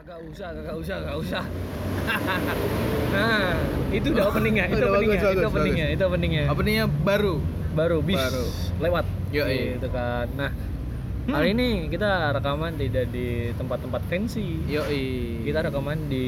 [0.00, 1.44] Kagak usah, kagak usah, kagak usah.
[3.12, 3.52] nah,
[3.92, 6.44] itu udah openingnya, itu Udah openingnya, bagus, itu openingnya, itu openingnya.
[6.48, 7.36] Openingnya baru.
[7.76, 8.44] Baru bis Baru.
[8.80, 9.04] lewat.
[9.28, 9.76] Yoi.
[9.76, 10.24] Gitu kan.
[10.40, 10.56] Nah,
[11.30, 11.38] Hmm.
[11.38, 14.58] hari ini kita rekaman tidak di tempat-tempat fancy.
[14.66, 15.06] Yoi.
[15.46, 16.26] Kita rekaman di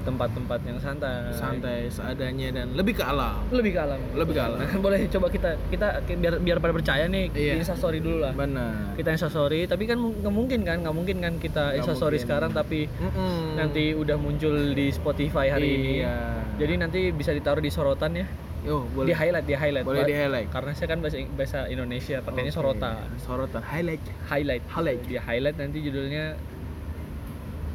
[0.00, 1.36] tempat-tempat yang santai.
[1.36, 3.44] santai seadanya dan lebih ke alam.
[3.52, 4.00] Lebih ke alam.
[4.16, 4.58] Lebih ke alam.
[4.64, 7.60] Nah, boleh coba kita kita biar biar pada percaya nih Iya.
[7.60, 8.32] Insta story dulu lah.
[8.32, 8.96] Benar.
[8.96, 12.56] Kita Insta story, tapi kan nggak mungkin kan, nggak mungkin kan kita Insta story sekarang
[12.56, 13.60] tapi Mm-mm.
[13.60, 15.92] nanti udah muncul di Spotify hari ini.
[16.00, 16.16] Iya.
[16.56, 18.26] Jadi nanti bisa ditaruh di sorotan ya.
[18.64, 19.12] Yo, Di boleh.
[19.12, 19.84] highlight, di highlight.
[19.84, 20.48] Boleh di highlight.
[20.48, 22.56] Karena saya kan bahasa bahasa Indonesia, pakainya Oke.
[22.56, 22.94] sorotan.
[23.20, 23.60] Sorotan.
[23.60, 24.00] Highlight.
[24.24, 24.64] Highlight.
[24.72, 25.00] Highlight.
[25.04, 26.40] Di highlight nanti judulnya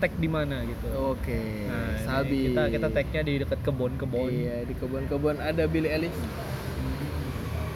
[0.01, 0.87] tag di mana gitu.
[1.13, 1.69] Oke.
[1.69, 2.37] Nah, ini Sabi.
[2.49, 4.31] kita kita tagnya di dekat kebun-kebun.
[4.33, 6.15] Iya, di kebun-kebun ada Billy Ellis.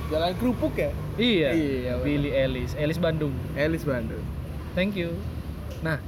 [0.09, 0.89] Jalan kerupuk ya?
[1.19, 1.49] Iya.
[1.53, 1.93] Iya.
[2.01, 3.33] Billy Ellis, Ellis Bandung.
[3.53, 4.23] Ellis Bandung.
[4.73, 5.13] Thank you.
[5.85, 5.99] Nah,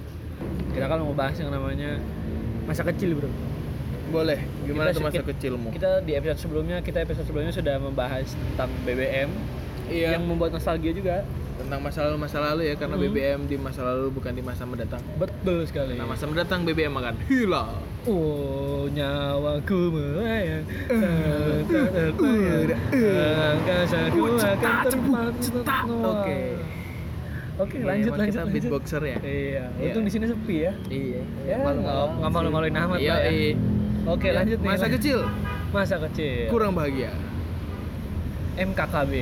[0.74, 2.02] kita kan mau bahas yang namanya
[2.66, 3.30] masa kecil, Bro.
[4.08, 4.40] Boleh.
[4.62, 5.68] Gimana Kita tuh masa sedikit- kecilmu?
[5.72, 9.30] Kita di episode sebelumnya, kita episode sebelumnya sudah membahas tentang BBM
[9.86, 10.14] Iya.
[10.14, 11.26] yang membuat nostalgia juga.
[11.56, 13.06] Tentang masa lalu masa lalu ya karena Hmm.
[13.08, 15.00] BBM di masa lalu bukan di masa mendatang.
[15.16, 15.96] Betul sekali.
[15.96, 17.80] Nah, masa mendatang BBM akan hilang.
[18.04, 20.68] Oh, nyawaku melayang.
[22.14, 22.80] udah,
[23.56, 25.34] Angkasaku akan terbang.
[26.04, 26.40] Oke.
[27.56, 28.28] Oke, Iya, lanjut lanjut.
[28.28, 28.54] kita lanjut.
[28.60, 29.18] beatboxer ya?
[29.18, 29.86] Iya, Iya.
[29.88, 30.74] untung di sini sepi ya.
[30.86, 31.22] Iya.
[31.48, 33.32] Ya, nggak nggak malu-maluin Iya, lah ya.
[33.32, 33.56] iya.
[34.06, 34.70] Oke, Ya, lanjut nih.
[34.70, 35.20] Masa kecil
[35.70, 36.48] Masa kecil.
[36.48, 37.12] kurang bahagia.
[38.56, 39.14] MKKB.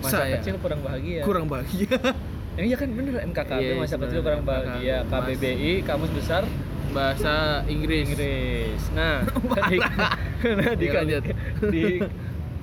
[0.00, 0.40] Masa Saya.
[0.40, 1.20] kecil kurang bahagia.
[1.22, 1.92] Kurang bahagia.
[2.58, 4.24] Ini ya kan bener MKKB Iya, masa kecil sebenarnya.
[4.26, 4.96] kurang bahagia.
[5.06, 6.42] KBBI Kamus Besar
[6.90, 8.10] Bahasa Inggris.
[8.10, 8.82] Inggris.
[8.90, 9.22] Nah,
[9.70, 9.76] di,
[10.58, 11.22] nah, di, Iya, lanjut.
[11.70, 11.84] di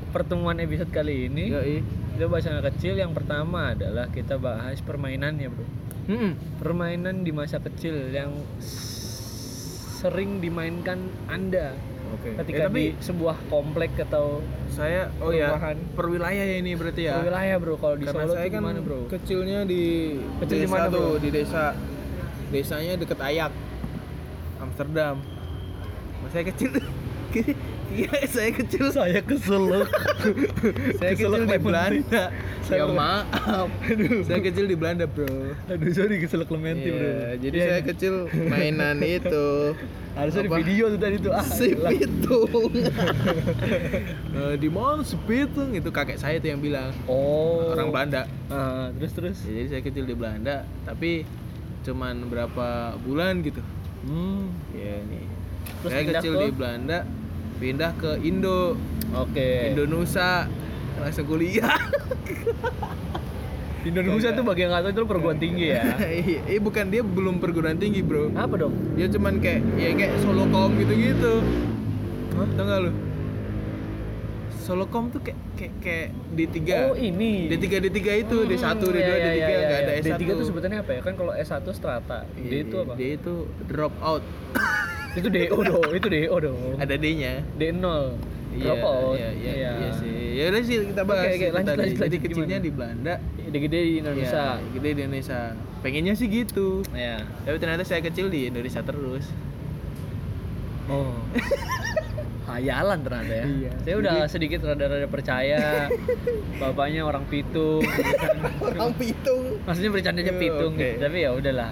[0.10, 1.78] pertemuan episode kali ini Yoi.
[2.12, 2.94] kita bahas yang kecil.
[2.98, 5.64] Yang pertama adalah kita bahas permainannya, bro.
[6.08, 6.32] Mm-mm.
[6.58, 8.32] Permainan di masa kecil yang
[10.08, 11.76] sering dimainkan anda
[12.16, 12.40] Oke.
[12.40, 14.40] ketika tapi di sebuah komplek atau
[14.72, 15.78] saya oh ya perumahan.
[15.92, 17.20] per wilayah ya ini berarti ya.
[17.20, 17.76] wilayah, bro.
[17.76, 19.00] Kalau di Karena Solo saya kan gimana, bro?
[19.12, 19.84] kecilnya di
[20.40, 21.20] Kecil di desa mana, tuh, bro?
[21.20, 21.64] di desa
[22.48, 23.52] desanya deket Ayak,
[24.64, 25.16] Amsterdam.
[26.24, 26.72] Mas saya kecil
[27.88, 29.88] Iya, saya kecil Saya keselak.
[31.00, 31.60] saya kecil Keselak di.
[31.62, 32.24] Belanda.
[32.62, 33.68] Saya- ya maaf.
[34.24, 35.56] Saya kecil di Belanda, Bro.
[35.66, 37.00] Aduh, sorry keselak Clementi, bro.
[37.00, 37.88] Iya, jadi Iya, saya iya.
[37.88, 39.48] kecil mainan itu.
[40.14, 41.30] harusnya di video tuh tadi tuh.
[41.32, 42.50] Ah, si pitung
[44.34, 47.70] Eh, di mana si pitung itu kakek saya tuh yang bilang Oh.
[47.70, 49.38] orang Belanda Ah, terus terus.
[49.44, 51.22] Ya, jadi saya kecil di Belanda tapi
[51.84, 52.68] cuman berapa
[53.00, 53.62] bulan gitu
[54.00, 54.50] Hmm.
[54.72, 55.26] ya nih
[55.80, 56.40] Terus saya kecil ke?
[56.40, 57.00] di Belanda
[57.58, 58.78] pindah ke Indo
[59.10, 59.72] Oke.
[59.72, 60.46] Indonesia
[60.96, 61.74] langsung kuliah
[63.84, 65.96] Indonesia tuh bagi yang nggak tahu itu perguruan tinggi ya.
[66.22, 68.74] iya eh, bukan dia belum perguruan tinggi bro Apa dong?
[68.94, 71.34] dia cuman kayak ya kayak Solocom gitu gitu
[72.34, 72.48] Hah?
[72.52, 72.92] tau gak lu
[74.60, 77.48] Solocom tuh kayak kayak kayak D3 Oh ini.
[77.48, 79.88] D3 D3 itu D1 Hmm, D2 iya, iya, D3 iya, nggak iya.
[79.88, 81.00] ada S1 D3 itu sebutannya apa ya?
[81.00, 82.18] Kan kalau S1 strata.
[82.28, 82.94] D Iya, itu apa?
[82.94, 84.24] D itu drop out
[85.18, 86.60] Itu DO dong, itu DO dong.
[86.78, 87.86] ada D-nya D0.
[88.58, 89.14] Drop out.
[89.14, 90.18] Iya, iya, iya, sih.
[90.34, 91.30] Ya udah sih kita bahas.
[91.30, 91.82] Oke, lanjut, tadi.
[91.94, 92.66] lanjut, Jadi kecilnya Gimana?
[92.66, 93.14] di Belanda,
[93.48, 94.46] Gede-gede di Indonesia.
[94.58, 95.40] Iya, gede di Indonesia.
[95.86, 96.82] Pengennya sih gitu.
[96.92, 97.22] Ya.
[97.46, 99.30] Tapi ternyata saya kecil di Indonesia terus.
[100.90, 101.14] Oh.
[102.58, 103.46] Hayalan ternyata ya.
[103.46, 103.72] Iya.
[103.80, 105.86] Saya udah Jadi- sedikit rada-rada percaya.
[106.62, 107.86] Bapaknya orang Pitung.
[108.60, 109.62] Orang pitung.
[109.62, 110.82] Maksudnya bercandanya Oh, Pitung oke.
[110.84, 110.98] gitu.
[111.00, 111.72] Tapi ya udahlah.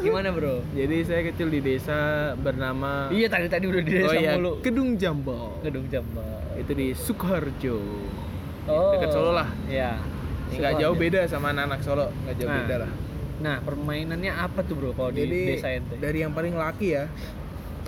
[0.00, 0.64] Gimana, Bro?
[0.72, 1.98] Jadi saya kecil di desa
[2.34, 4.52] bernama Iya, tadi tadi udah di desa Oh iya, mulu.
[4.60, 5.60] Kedung Jambal.
[5.60, 6.32] Gedung Jambal.
[6.56, 7.76] Itu di Sukoharjo.
[8.64, 8.92] Oh.
[8.96, 9.48] Dekat Solo lah.
[9.66, 10.00] Iya.
[10.48, 12.92] Enggak jauh beda sama anak-anak Solo, enggak jauh Nah, beda lah.
[13.42, 15.96] Nah, permainannya apa tuh, Bro, kalau di desa ente?
[15.96, 17.04] dari yang paling laki ya.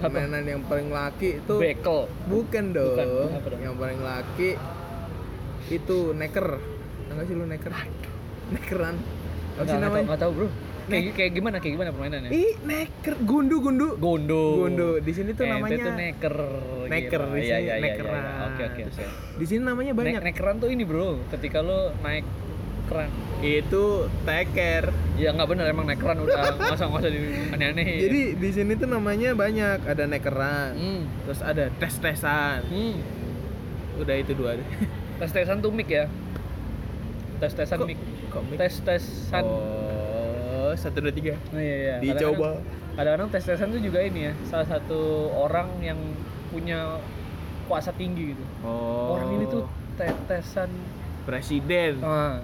[0.05, 1.99] Permainan yang paling laki itu Bekel.
[2.29, 2.93] Bukan dong.
[2.93, 3.31] Bukan, dong?
[3.57, 4.51] Yang paling laki
[5.73, 6.47] itu neker.
[7.05, 7.73] Tahu nggak sih lu neker?
[8.53, 8.97] Nekeran.
[9.55, 10.05] Apa sih namanya?
[10.05, 10.49] nggak tahu, Bro.
[10.85, 11.57] Kayak kayak gimana?
[11.57, 12.29] Kayak gimana permainannya?
[12.29, 13.15] Ih, neker.
[13.25, 13.97] Gundu, gundu.
[13.97, 14.45] Gondo.
[14.61, 14.89] Gundu.
[15.01, 16.37] Di sini tuh Ente namanya tuh neker.
[16.85, 18.21] neker, di Iya, sini iya, iya, nekeran.
[18.21, 18.45] iya.
[18.45, 19.05] Oke, oke, oke.
[19.41, 20.21] Di sini namanya banyak.
[20.21, 21.25] Nek nekeran tuh ini, Bro.
[21.33, 22.29] Ketika lo naik
[22.85, 23.11] keran.
[23.39, 23.85] Itu
[24.23, 24.85] teker.
[25.15, 27.19] Ya nggak bener emang naik keran udah masa masa di
[27.51, 27.87] aneh-aneh.
[28.01, 29.85] Jadi di sini tuh namanya banyak.
[29.85, 30.73] Ada nekeran.
[30.75, 31.03] hmm.
[31.25, 32.61] Terus ada tes-tesan.
[32.67, 32.97] Hmm.
[33.97, 34.59] Udah itu dua.
[35.21, 36.11] Tes-tesan tuh mic ya.
[37.39, 37.99] Tes-tesan Kok- mic.
[38.29, 38.57] kok mic?
[38.59, 39.45] Tes-tesan.
[39.45, 41.35] Oh, satu dua tiga.
[41.51, 41.95] Oh, iya, iya.
[42.01, 42.59] Dicoba.
[42.59, 45.01] Kadang-kadang- Kadang-kadang tes-tesan tuh juga ini ya, salah satu
[45.35, 45.99] orang yang
[46.49, 47.03] punya
[47.67, 48.45] kuasa tinggi gitu.
[48.63, 49.19] Oh.
[49.19, 50.71] Orang ini tuh tetesan
[51.25, 51.93] presiden.
[52.05, 52.41] ah,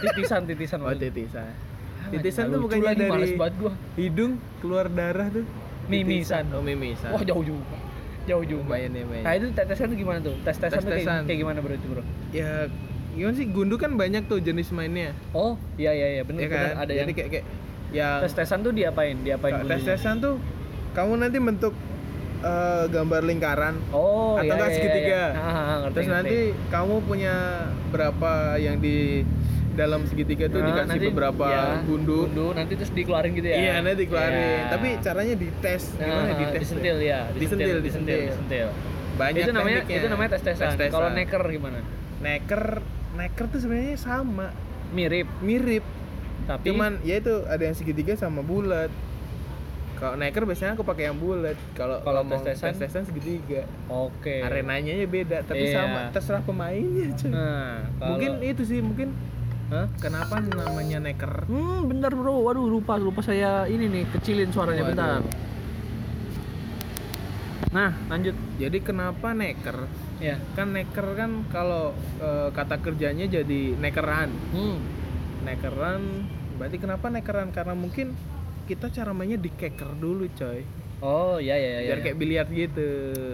[0.00, 1.50] titisan titisan Oh, titisan.
[2.10, 3.30] Titisan Nggak tuh bukannya dari
[4.00, 5.44] hidung keluar darah tuh.
[5.90, 6.46] Mimisan.
[6.54, 7.10] Oh, mimisan.
[7.10, 7.76] Wah jauh juga.
[8.28, 8.62] Jauh juga.
[8.76, 9.24] Lumayan ya, lumayan.
[9.26, 10.34] Nah itu tetesan tuh gimana tuh?
[10.46, 12.02] Tes tetesan tuh kayak, kayak gimana bro itu bro?
[12.30, 12.70] Ya
[13.10, 15.10] gimana sih gundu kan banyak tuh jenis mainnya.
[15.34, 16.86] Oh iya iya iya bener ya kan?
[16.86, 17.44] ada Jadi yang kayak kayak
[17.90, 19.16] yang tes tesan tuh diapain?
[19.26, 20.38] Diapain tes tesan tuh
[20.94, 21.74] kamu nanti bentuk
[22.42, 25.22] eh, gambar lingkaran Oh atau iya, enggak iya, segitiga.
[25.26, 25.26] Iya.
[25.36, 26.16] Ah, ah, ngerti, Terus ngerti.
[26.16, 26.38] nanti
[26.68, 27.34] kamu punya
[27.88, 28.96] berapa yang di
[29.70, 32.26] dalam segitiga tuh Nah, dikasih nanti- beberapa ya, gundu.
[32.26, 33.56] gundu nanti terus dikeluarin gitu ya.
[33.56, 34.34] Iya, nanti dikeluarin.
[34.34, 34.60] Iya.
[34.68, 35.82] Tapi caranya dites.
[35.94, 36.60] Gimana Nah, dites?
[36.60, 38.20] disentil ya, Disentil, disentil, disentil.
[38.26, 38.68] disentil.
[39.14, 39.98] Banyak itu namanya tekniknya.
[39.98, 40.68] itu namanya tes tesan.
[40.70, 40.90] Tes-tesan.
[40.90, 41.78] Kalau neker gimana?
[42.20, 42.62] neker
[43.12, 44.52] neker tuh sebenarnya sama,
[44.90, 45.84] Mirip, mirip.
[46.42, 48.90] tapi Cuman ya itu ada yang segitiga sama bulat.
[50.00, 51.60] Kalau neker biasanya aku pakai yang bulat.
[51.76, 52.72] Kalau Kalau tes-tesan?
[52.72, 53.68] tes-tesan segitiga.
[53.86, 54.32] oke.
[54.40, 55.76] Arenanya ya beda, tapi Iya.
[55.76, 56.00] sama.
[56.08, 57.28] Terserah pemainnya, cuy.
[57.28, 59.12] Nah, kalau- Mungkin itu sih, mungkin
[59.68, 59.86] Hah?
[60.00, 61.44] kenapa namanya neker?
[61.44, 62.40] Hmm, bentar bro.
[62.40, 64.90] Waduh, lupa lupa saya ini nih kecilin suaranya Waduh.
[64.90, 65.20] bentar.
[67.70, 68.34] Nah, lanjut.
[68.56, 69.86] Jadi kenapa neker?
[70.18, 70.40] Ya.
[70.52, 74.32] Kan neker kan kalau eh, kata kerjanya jadi nekeran.
[74.50, 74.80] Hmm.
[75.44, 76.02] Nekeran
[76.56, 77.48] berarti kenapa nekeran?
[77.50, 78.16] Karena mungkin
[78.70, 80.62] kita cara mainnya di keker dulu, coy.
[81.00, 81.88] Oh, iya iya iya.
[81.88, 82.88] Biar kayak biliar gitu.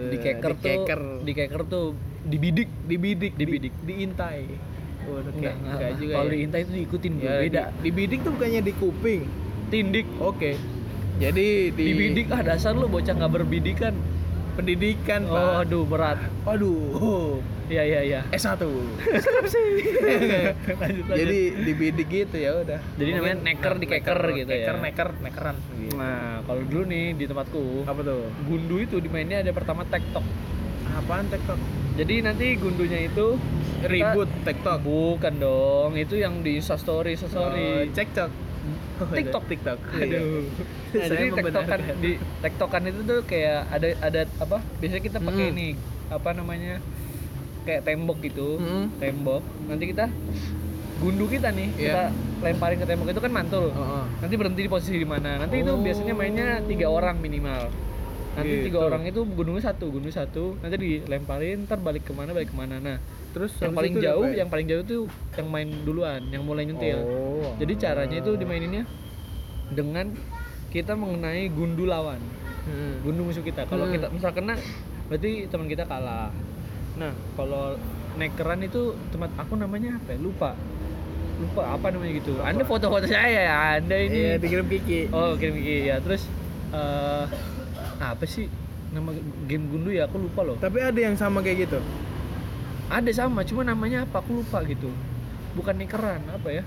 [0.09, 1.01] di keker tuh Dikeker.
[1.21, 1.85] di keker tuh
[2.23, 3.73] dibidik dibidik, Dibidik.
[3.77, 4.41] di, diintai.
[5.05, 5.29] Oh, oke.
[5.31, 6.13] enggak enggak, Enggak juga.
[6.15, 6.33] kalau ya.
[6.33, 9.21] diintai itu diikutin Ya, beda di- dibidik tuh bukannya di kuping.
[9.67, 10.51] tindik Oke.
[11.17, 13.93] Jadi di dibidik ah dasar lu bocah nggak berbidikan
[14.53, 15.67] pendidikan, oh Pak.
[15.67, 17.37] aduh berat Waduh.
[17.67, 18.57] Iya iya iya S1.
[20.77, 21.13] lanjut, lanjut.
[21.13, 22.79] Jadi dibidik gitu ya udah.
[22.95, 24.57] Jadi namanya Mungkin- neker di keker gitu ya.
[24.63, 25.93] Keker, neker, nekeran gitu.
[25.95, 28.21] nah kalau dulu nih di tempatku Apa tuh?
[28.43, 30.23] gundu itu dimainnya ada pertama tektok
[30.89, 31.59] Apaan TikTok?
[31.95, 33.35] jadi nanti gundunya itu
[33.79, 34.77] Ribut TikTok.
[34.81, 38.29] bukan dong itu yang di Insta story Insta Oh, story TikTok.
[39.13, 39.77] TikTok TikTok.
[39.79, 40.43] Aduh.
[40.89, 41.95] Nah, Saya jadi tektokan membenarkan.
[42.01, 42.11] di
[42.41, 44.57] tektokan itu tuh kayak ada ada apa?
[44.75, 45.53] Biasanya kita pakai Hmm.
[45.53, 45.67] ini
[46.09, 46.73] apa namanya?
[47.67, 48.55] Kayak tembok gitu.
[48.55, 48.87] Hmm.
[48.95, 49.43] Tembok.
[49.67, 50.05] Nanti kita
[50.97, 51.83] gundu kita nih, Iya.
[51.83, 52.03] kita
[52.41, 53.67] lemparin ke tembok itu kan mantul.
[53.69, 54.03] Oh, oh.
[54.17, 55.37] Nanti berhenti di posisi di mana.
[55.37, 55.77] Nanti itu Oh.
[55.77, 57.69] biasanya mainnya tiga orang minimal.
[58.33, 58.87] Nanti tiga Gitu.
[58.87, 60.55] orang itu gunungnya satu, gunung satu.
[60.57, 62.77] Nanti dilemparin, ntar balik ke mana, balik ke mana.
[62.79, 62.97] Nah,
[63.27, 65.01] Terus yang paling itu jauh, yang paling jauh tuh
[65.35, 66.97] yang main duluan, yang mulai nyentil.
[66.97, 67.53] Oh.
[67.59, 68.81] Jadi caranya itu dimaininnya
[69.69, 70.09] dengan
[70.67, 72.17] kita mengenai gundu lawan,
[72.65, 72.97] Hmm.
[73.01, 73.65] gundu musuh kita.
[73.65, 73.93] Kalau Hmm.
[73.93, 74.57] kita misal kena,
[75.05, 76.33] berarti teman kita kalah.
[76.97, 77.77] Nah, kalau
[78.17, 80.17] nekeran itu tempat aku namanya apa?
[80.17, 80.19] ya?
[80.19, 80.57] Lupa.
[81.37, 82.41] Lupa apa namanya gitu.
[82.41, 84.17] Anda foto-foto saya ya, Anda ini.
[84.17, 85.13] Iya, dikirim Kiki.
[85.13, 85.97] Oh, kirim kirim ya.
[86.01, 86.25] Terus
[86.73, 87.25] eh
[88.01, 88.49] apa sih
[88.89, 89.13] nama
[89.45, 90.09] game gundu ya?
[90.09, 90.57] Aku lupa loh.
[90.57, 91.79] Tapi ada yang sama kayak gitu.
[92.89, 94.25] Ada sama, cuma namanya apa?
[94.25, 94.89] Aku lupa gitu.
[95.53, 96.63] Bukan nekeran, apa ya?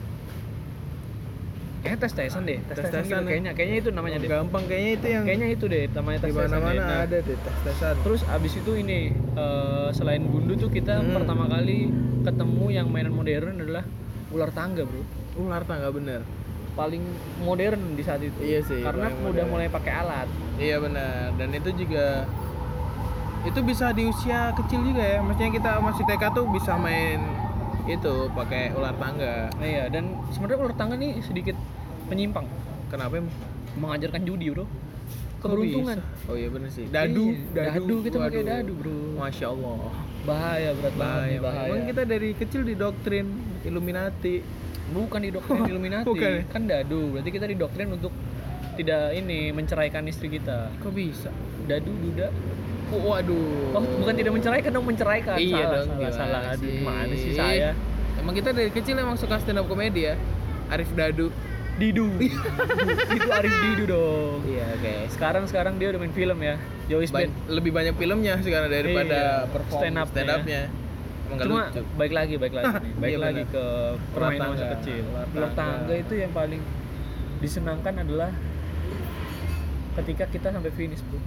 [1.80, 2.92] Kayaknya tes tesan deh, tes tesan gitu.
[2.92, 3.26] Tes-tesan ya.
[3.26, 4.28] Kayaknya, kayaknya itu namanya deh.
[4.28, 6.48] Gampang kayaknya itu yang Kayaknya itu deh, namanya tes tesan deh.
[6.52, 7.94] mana-mana Nah, ada deh tes-tesan.
[8.00, 8.98] Terus abis itu ini
[9.34, 11.16] eh, selain gundu tuh kita Hmm.
[11.16, 11.88] pertama kali
[12.20, 13.84] ketemu yang mainan modern adalah
[14.28, 15.02] ular tangga bro.
[15.36, 16.20] Ular tangga bener.
[16.70, 17.02] Paling
[17.40, 18.36] modern di saat itu.
[18.38, 19.48] Iya sih, Karena udah modern.
[19.48, 20.28] mulai pakai alat.
[20.54, 21.32] Iya benar.
[21.34, 22.28] Dan itu juga
[23.40, 25.18] itu bisa di usia kecil juga ya.
[25.18, 27.24] Maksudnya kita masih TK tuh bisa main
[27.86, 29.48] itu pakai ular tangga.
[29.52, 31.56] Nah, iya dan sebenarnya ular tangga nih sedikit
[32.06, 32.46] menyimpang,
[32.88, 33.32] Kenapa emang?
[33.72, 34.66] mengajarkan judi bro.
[35.38, 35.96] Keberuntungan.
[36.26, 36.84] Oh iya bener sih.
[36.86, 38.50] Dadu, Iya, dadu, kita pakai Waduh.
[38.52, 38.98] dadu bro.
[39.16, 39.78] Masya Allah.
[40.20, 41.68] Bahaya berat Bahaya, banget, bahaya.
[41.70, 43.26] Emang kita dari kecil didoktrin
[43.64, 44.44] Illuminati.
[44.90, 46.42] Bukan didoktrin Illuminati, Bukan ya?
[46.46, 47.14] kan dadu.
[47.14, 48.12] Berarti kita didoktrin untuk
[48.76, 50.68] tidak ini menceraikan istri kita.
[50.76, 51.32] Kok bisa?
[51.64, 52.28] Dadu duda.
[52.92, 53.72] Waduh.
[53.72, 55.36] Oh, bukan tidak menceraikan dong, menceraikan.
[55.36, 55.88] Iya salah, dong.
[55.88, 56.40] salah, salah.
[56.52, 57.70] Aduh, gimana sih saya?
[58.16, 60.14] Emang kita dari kecil emang suka stand up komedi ya.
[60.68, 61.30] Arif Dadu.
[61.76, 62.12] Didu.
[63.14, 64.38] itu Arif Didu dong.
[64.44, 64.94] Iya, oke.
[65.08, 66.58] Sekarang sekarang dia udah main film ya.
[66.86, 67.32] Joyce Ban- Band.
[67.48, 70.36] lebih banyak filmnya sekarang daripada Iya, perform stand up-nya stand ya.
[70.36, 70.62] up-nya.
[71.22, 71.80] Emang nggak Cuma lucu.
[71.96, 72.92] baik lagi, baik lagi nih.
[72.98, 73.64] Baik Iya, lagi ke
[74.10, 75.02] permainan masa kecil.
[75.08, 75.94] ular tangga.
[75.96, 76.62] itu yang paling
[77.38, 78.30] disenangkan adalah
[79.96, 81.18] ketika kita sampai finish, Bro.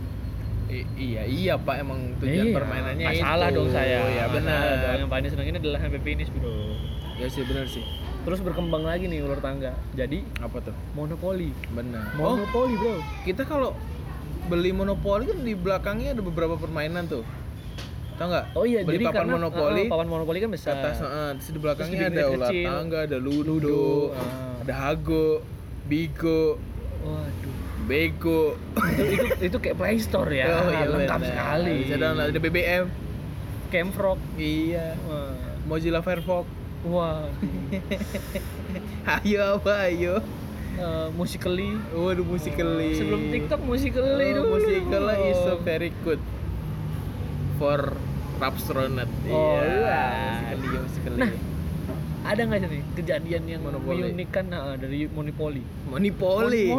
[0.74, 3.24] I- iya, iya Pak emang tujuan Iya, permainannya nggak itu.
[3.24, 4.00] salah dong saya.
[4.10, 4.98] Ya benar.
[4.98, 6.50] Yang paling disenangin adalah sampai finish, Bro.
[7.16, 7.86] Ya sih benar sih.
[8.24, 9.78] Terus berkembang lagi nih ular tangga.
[9.94, 10.76] Jadi Apa tuh?
[10.94, 11.54] monopoli.
[11.70, 12.18] Benar.
[12.18, 12.96] Oh, Monopoli, Bro.
[13.22, 13.78] kita kalau
[14.44, 17.22] beli monopoli kan di belakangnya ada beberapa permainan tuh.
[18.14, 18.46] Tahu nggak?
[18.54, 19.80] Oh iya, beli jadi papan karena monopoli.
[19.80, 20.74] eh, papan monopoli kan besar.
[20.76, 21.30] atas, heeh.
[21.36, 24.62] terus di belakangnya Terus ada ular tangga, ada ludo, Ludo, ah.
[24.62, 25.42] ada hago,
[25.84, 26.58] bigo,
[27.02, 27.56] Waduh.
[27.84, 28.56] Bego.
[28.96, 30.64] itu, itu itu kayak Play Store ya.
[30.88, 31.30] lengkap benar.
[31.30, 31.74] sekali.
[31.86, 32.86] Bisa download ada BBM.
[33.70, 34.20] Camfrog.
[34.38, 34.96] Iya.
[35.10, 35.34] Wah.
[35.68, 36.46] Mozilla Firefox.
[36.88, 37.28] Wah.
[39.24, 40.20] Ayo apa ayo?
[40.80, 41.78] eh, Musically.
[41.94, 42.98] Waduh musikali.
[42.98, 44.50] Sebelum TikTok Musically oh, dulu.
[44.58, 46.22] Musikali is a very good
[47.62, 47.94] for
[48.42, 49.08] Rapstronet.
[49.30, 49.70] Oh, iya.
[49.70, 50.58] iya.
[50.58, 51.18] Musikali, musikali.
[51.22, 51.32] Nah,
[52.24, 54.00] Ada nggak sih kejadian yang Monopoli.
[54.00, 55.12] meunikan nah, dari?
[55.12, 55.60] Monopoli.
[55.92, 56.00] Mon-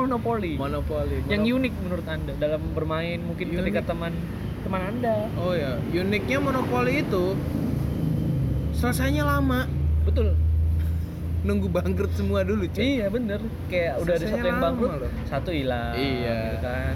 [0.08, 0.56] Monopoli.
[0.56, 1.16] Monopoli.
[1.28, 3.60] yang unik menurut anda dalam bermain mungkin Unik.
[3.60, 4.16] ketika teman
[4.64, 5.28] teman anda.
[5.36, 7.36] Oh ya, uniknya monopoli itu
[8.72, 9.68] selesainya lama.
[10.08, 10.32] Betul.
[11.44, 12.80] Nunggu bangkrut semua dulu, cuy.
[12.96, 13.40] Iya bener.
[13.68, 15.10] Kayak udah ada satu yang bangkrut, loh.
[15.28, 15.92] satu hilang.
[15.92, 16.36] Iya.
[16.40, 16.94] Gitu kan.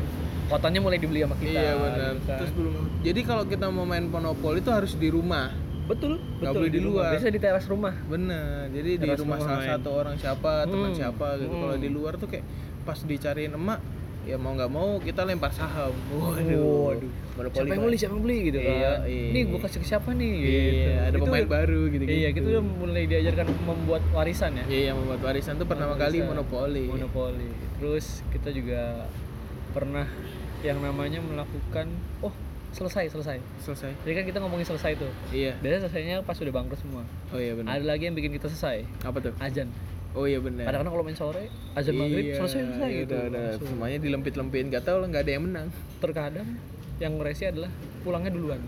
[0.49, 1.53] Fotonya mulai dibeli sama kita.
[1.53, 2.13] Iya benar.
[2.17, 2.39] gitu kan.
[2.41, 2.73] Terus belum.
[3.05, 5.53] Jadi kalau kita mau main monopoli itu harus di rumah.
[5.89, 7.11] Betul, Nggak betul boleh di luar.
[7.11, 7.95] Biasa di teras rumah.
[8.05, 8.69] Bener.
[8.69, 9.71] Jadi di Teras rumah rumah salah main.
[9.73, 10.99] satu orang siapa, teman Hmm.
[10.99, 11.55] siapa gitu.
[11.55, 11.83] Kalau Hmm.
[11.83, 12.45] di luar tuh kayak
[12.83, 13.81] pas dicariin emak,
[14.23, 15.93] ya mau nggak mau kita lempar saham.
[16.11, 17.01] Waduh.
[17.35, 17.55] Monopoli.
[17.55, 18.75] Siapa yang beli, siapa yang beli gitu kan.
[18.75, 19.27] Iya, iya.
[19.31, 20.91] Ini gua kasih ke siapa nih Iya, gitu.
[20.99, 22.03] ada Itu- pemain baru gitu.
[22.05, 24.65] Iya, kita udah mulai diajarkan membuat warisan ya.
[24.67, 26.29] Iya, membuat warisan tuh pertama kali Warisan.
[26.29, 26.85] monopoli.
[26.87, 27.49] Monopoli.
[27.79, 29.07] Terus kita juga
[29.71, 30.05] pernah
[30.59, 31.87] yang namanya melakukan
[32.19, 32.35] oh
[32.79, 33.37] selesai selesai.
[33.67, 33.91] Selesai.
[34.07, 35.11] Jadi kan kita ngomongin selesai tuh.
[35.35, 35.59] Iya.
[35.59, 37.03] Biasanya selesainya pas udah bangkrut semua.
[37.35, 37.75] Oh iya benar.
[37.75, 38.87] Ada lagi yang bikin kita selesai.
[39.03, 39.35] Apa tuh?
[39.43, 39.69] Azan.
[40.17, 40.71] Oh iya benar.
[40.71, 41.45] Kadang-kadang kalau main sore,
[41.77, 43.15] azan maghrib Iya, selesai selesai iya, gitu.
[43.19, 43.47] Udah, udah.
[43.61, 45.69] Semuanya dilempit-lempit, gak tau lah nggak ada yang menang.
[46.01, 46.49] Terkadang
[47.03, 47.71] yang resi adalah
[48.07, 48.61] pulangnya duluan.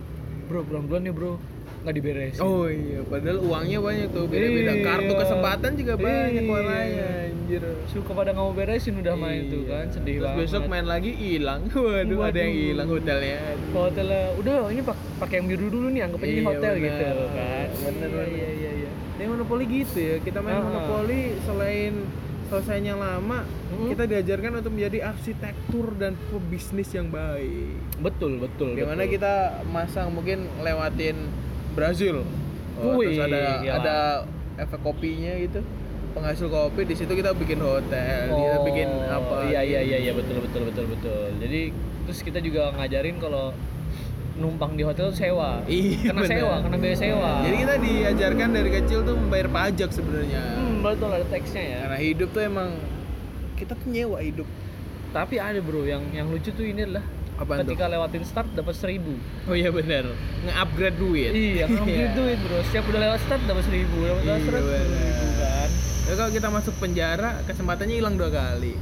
[0.50, 1.38] Bro, pulang duluan nih bro.
[1.80, 2.40] Nggak diberesin.
[2.40, 4.68] Oh iya, padahal uangnya banyak tuh beda-beda.
[4.70, 4.84] Iya.
[4.84, 7.08] Kartu kesempatan juga banyak Iya, warnanya.
[7.26, 7.62] Anjir.
[7.86, 9.70] Suka pada nggak mau beresin udah main tuh Iya.
[9.70, 10.40] kan, sedih Terus banget.
[10.44, 11.60] besok main lagi hilang.
[11.72, 11.88] Waduh,
[12.22, 12.66] ada yang Waduh.
[12.68, 13.36] hilang hotelnya.
[13.70, 16.84] hotelnya udah ini pak pakai yang biru dulu nih anggap aja ini Iya, hotel benar.
[16.84, 18.26] gitu kan Benar, iya benar.
[18.30, 20.16] iya iya iya Ini monopoli gitu ya.
[20.18, 20.62] Kita main Ah.
[20.62, 21.92] monopoli selain
[22.46, 23.88] selesainya lama, Hmm.
[23.88, 27.72] kita diajarkan untuk menjadi arsitektur dan pebisnis yang baik.
[27.96, 29.14] betul betul Di mana betul.
[29.14, 29.34] kita
[29.66, 31.14] masang mungkin lewatin
[31.72, 32.16] Brazil.
[32.76, 33.72] Oh, Wih, terus ada gila.
[33.76, 33.96] ada
[34.58, 35.60] efek kopinya gitu.
[36.10, 39.46] Penghasil kopi di situ kita bikin hotel, kita Oh, bikin apa?
[39.46, 39.86] iya iya gitu.
[39.86, 41.70] iya iya betul betul betul betul jadi
[42.02, 43.54] terus kita juga ngajarin kalau
[44.34, 46.32] numpang di hotel sewa Iya, kena benar.
[46.32, 50.42] sewa kena biaya sewa Jadi kita diajarkan dari kecil tuh membayar pajak sebenarnya.
[50.56, 52.70] hmm, betul ada teksnya ya Karena hidup tuh emang
[53.54, 54.48] kita tuh nyewa hidup.
[55.10, 57.02] tapi ada bro yang yang lucu tuh ini adalah
[57.40, 60.12] Apaan ketika lewatin start dapat seribu Oh iya benar.
[60.42, 61.32] Nge-upgrade duit.
[61.32, 64.86] iya ngambil duit bro setiap udah lewat start dapat seribu dapat Iya, seratus benar.
[64.86, 65.68] ribu kan
[66.02, 68.74] Ya, kalau kita masuk penjara, kesempatannya hilang dua kali.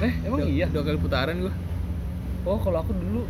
[0.00, 1.52] eh emang dua, iya Dua kali putaran gua.
[2.44, 3.26] Oh kalau aku dulu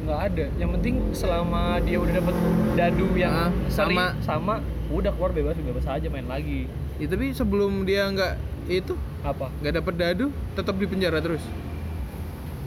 [0.00, 0.44] nggak ada.
[0.54, 2.34] Yang penting selama dia udah dapet
[2.72, 4.06] dadu yang Ah, seri, sama.
[4.20, 4.54] sama
[4.88, 6.70] udah keluar bebas bebas aja main lagi.
[6.96, 8.32] Ya, tapi sebelum dia nggak
[8.70, 9.50] itu Apa?
[9.58, 11.42] nggak dapet dadu, tetap di penjara terus.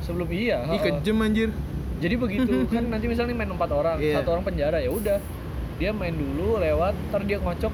[0.03, 0.67] Sebelum iya.
[0.67, 1.49] Ih kejem anjir.
[1.97, 4.19] Jadi begitu kan nanti misalnya main empat orang, Iya.
[4.19, 5.17] satu orang penjara ya udah.
[5.75, 7.73] Dia main dulu lewat, ntar dia ngocok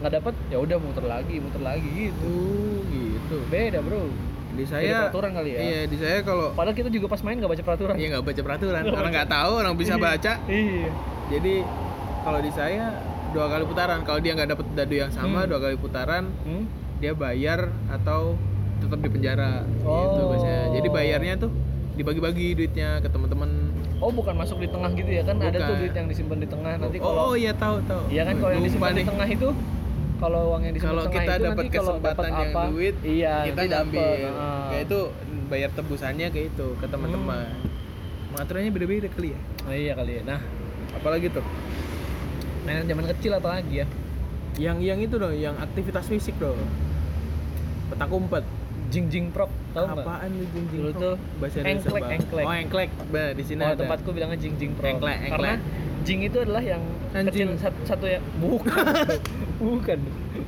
[0.00, 2.24] nggak dapet ya udah muter lagi muter lagi gitu.
[2.24, 3.36] Oh gitu.
[3.48, 4.08] Beda bro.
[4.50, 5.60] Di Jadi saya peraturan kali ya.
[5.60, 7.94] Iya, di saya kalau Padahal kita juga pas main nggak baca peraturan.
[7.96, 10.02] Iya nggak baca peraturan, Nggak orang nggak tahu, orang bisa Iya.
[10.02, 10.32] baca.
[10.46, 10.90] Iya.
[11.28, 11.54] Jadi
[12.20, 12.84] kalau di saya
[13.30, 13.98] dua kali putaran.
[14.02, 15.48] Kalau dia nggak dapet dadu yang sama, Hmm.
[15.48, 16.64] dua kali putaran, Hmm?
[16.98, 18.34] dia bayar atau
[18.78, 19.62] tetap di penjara.
[19.64, 20.28] Gitu Oh.
[20.30, 20.62] biasanya.
[20.74, 21.50] Jadi bayarnya tuh
[22.00, 23.50] dibagi-bagi duitnya ke teman-teman.
[24.00, 25.80] Oh bukan masuk di tengah gitu ya kan ada tuh Bukan.
[25.84, 28.02] duit yang disimpan di tengah nanti oh, kalau oh iya tahu tahu.
[28.08, 29.48] Iya kan kalau yang disimpan di tengah itu
[30.20, 33.34] kalau uang yang disimpan Kalau di tengah kita itu dapat kesempatan yang apa, duit, iya
[33.44, 33.76] kita ngambil.
[33.76, 34.68] dapet, ah.
[34.72, 35.00] Kayak itu
[35.52, 37.46] bayar tebusannya ke itu ke teman-teman.
[38.30, 39.40] Pengaturannya beda-beda kali ya.
[39.68, 40.22] Oh, iya kali ya.
[40.24, 40.40] Nah,
[40.96, 41.44] Apalagi tuh?
[42.60, 43.86] mainan zaman kecil apa lagi ya?
[44.60, 46.58] Yang yang itu dong, yang aktivitas fisik dong.
[47.88, 48.44] Petak umpet.
[48.90, 50.02] Jing jing prok, tahu nggak?
[50.02, 52.46] Apaan lu jing jing Dulu tuh bahasa Indonesia engklek, engklek.
[52.46, 52.90] Oh, engklek.
[53.14, 53.78] Bah, di sini Oh, ada.
[53.78, 54.90] tempatku bilangnya jing jing prok.
[54.98, 56.02] Engklek, Karena engklek.
[56.02, 56.82] jing itu adalah yang
[57.14, 57.26] Anjing.
[57.30, 58.18] kecil satu, satu ya.
[58.42, 58.84] Bukan.
[59.62, 59.98] bukan.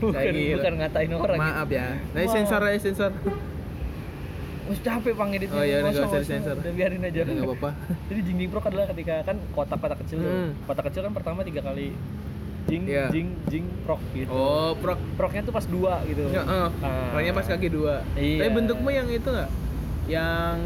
[0.03, 0.55] Bukan, kira.
[0.59, 1.39] bukan ngatain orang.
[1.39, 1.87] Maaf ya.
[2.11, 3.13] Nah, sensor aja sensor.
[4.63, 5.59] Wah, capek pang editnya.
[5.59, 6.57] Oh, iya, udah Nggak nggak usah disensor.
[6.59, 7.21] Udah biarin aja.
[7.23, 7.71] Enggak apa-apa.
[8.11, 10.19] Jadi jing jing prok adalah ketika kan kotak-kotak kecil.
[10.23, 10.51] Hmm.
[10.67, 11.95] Kotak kecil kan pertama tiga kali
[12.65, 13.07] jing Iya.
[13.09, 14.29] jing jing prok gitu.
[14.29, 14.99] Oh, prok.
[15.15, 16.25] Proknya tuh pas dua gitu.
[16.29, 16.69] Ya, eh.
[16.81, 17.11] Ah.
[17.11, 17.95] Proknya pas kaki dua.
[18.15, 18.39] Iya.
[18.39, 19.51] Tapi bentukmu yang itu enggak?
[20.05, 20.57] Yang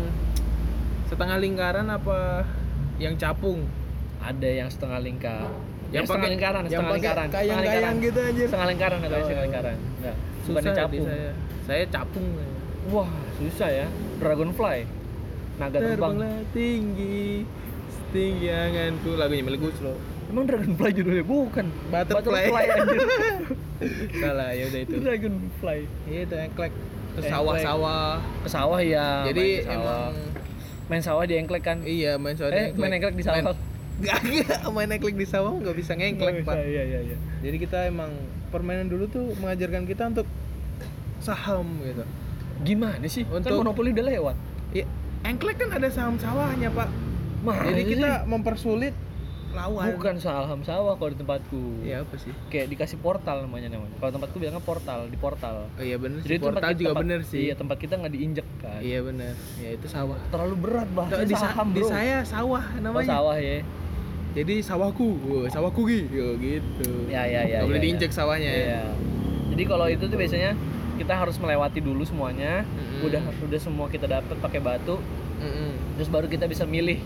[1.06, 2.44] setengah lingkaran apa
[2.96, 3.64] yang capung?
[4.18, 5.46] Ada yang setengah lingkar.
[5.86, 7.16] Yang Yang, setengah pakai- lingkaran, yang setengah lingkaran.
[7.22, 8.04] setengah kayang-kayang lingkaran.
[8.04, 8.46] gitu, anjir.
[8.46, 9.22] Setengah lingkaran ada Oh.
[9.22, 9.76] setengah lingkaran.
[9.96, 10.16] Enggak.
[10.16, 11.04] Susah Bukannya di capung.
[11.06, 11.30] saya.
[11.62, 12.26] Saya capung.
[12.86, 13.86] Wah, susah ya.
[14.16, 14.78] Dragonfly.
[15.56, 15.90] Naga terbang.
[15.90, 17.46] Terbanglah tinggi
[18.16, 20.00] setinggi anganku lagunya milik Gus loh.
[20.32, 21.68] Emang Dragonfly judulnya bukan.
[21.92, 22.48] Butterfly.
[22.48, 22.98] anjir.
[24.24, 24.94] Salah ya udah itu.
[25.04, 25.78] Dragonfly.
[26.08, 26.72] Iya itu engklek.
[26.72, 27.28] Engklek.
[27.28, 28.24] sawah-sawah.
[28.40, 29.28] Ke sawah ya.
[29.28, 29.76] Jadi main ke sawah.
[29.76, 30.12] emang
[30.88, 31.78] main sawah di engklek kan.
[31.84, 33.52] iya main sawah Eh, main engklek di sawah.
[33.52, 36.56] Main, main engklek di sawah nggak bisa ngengklek pak.
[36.56, 37.16] Iya, iya, iya.
[37.44, 38.16] Jadi kita emang
[38.48, 40.24] permainan dulu tuh mengajarkan kita untuk
[41.20, 42.00] saham gitu.
[42.64, 43.28] Gimana sih?
[43.28, 44.36] Kan Untuk- monopoli udah lewat.
[44.72, 44.88] Ya,
[45.20, 46.88] engklek kan ada saham sawahnya pak.
[47.46, 47.90] Masa Jadi sih?
[47.94, 48.94] kita mempersulit
[49.52, 49.88] lawan.
[49.94, 51.62] bukan saham sawah kalau di tempatku.
[51.80, 52.28] Ya apa sih?
[52.50, 53.96] Kayak dikasih portal namanya namanya.
[53.96, 55.70] Kalau tempatku bilangnya portal, di portal.
[55.70, 56.28] Oh iya bener sih.
[56.28, 57.40] Jadi Portal juga tempat- bener sih.
[57.40, 58.80] Iya, tempat kita nggak diinjek kan.
[58.82, 59.32] Iya bener.
[59.56, 60.18] Ya itu sawah.
[60.28, 63.08] Terlalu berat bahasa di, sa- saham, di saya sawah Oh, namanya.
[63.08, 63.64] sawah ya.
[64.36, 66.36] Jadi sawahku, Wah, sawahku gitu.
[66.36, 66.90] gitu.
[67.08, 67.64] Ya ya ya.
[67.64, 68.16] Nggak boleh ya, diinjek ya.
[68.18, 68.50] sawahnya.
[68.50, 68.60] ya.
[68.60, 68.82] Iya.
[69.56, 70.52] Jadi kalau itu tuh biasanya
[70.96, 72.60] kita harus melewati dulu semuanya.
[72.66, 73.08] Mm-mm.
[73.08, 75.00] Udah udah semua kita dapat pakai batu,
[75.40, 75.96] Mm-mm.
[75.96, 77.00] terus baru kita bisa milih